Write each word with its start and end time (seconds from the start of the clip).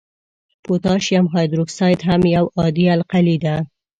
پوتاشیم 0.63 1.25
هایدروکساید 1.33 1.99
هم 2.07 2.21
یو 2.35 2.45
عادي 2.57 2.85
القلي 2.95 3.37
ده. 3.45 3.55